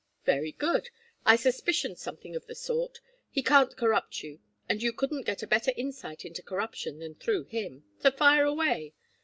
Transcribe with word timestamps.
"Very 0.25 0.51
good. 0.53 0.89
I 1.27 1.35
suspicioned 1.35 1.99
something 1.99 2.35
of 2.35 2.47
the 2.47 2.55
sort. 2.55 3.01
He 3.29 3.43
can't 3.43 3.77
corrupt 3.77 4.23
you, 4.23 4.39
and 4.67 4.81
you 4.81 4.93
couldn't 4.93 5.27
get 5.27 5.43
a 5.43 5.47
better 5.47 5.73
insight 5.77 6.25
into 6.25 6.41
corruption 6.41 6.97
than 6.97 7.13
through 7.13 7.43
him; 7.43 7.83
so 7.99 8.09
fire 8.09 8.45
away. 8.45 8.95